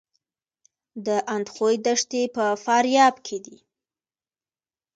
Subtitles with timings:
[1.05, 3.57] د اندخوی دښتې په فاریاب کې دي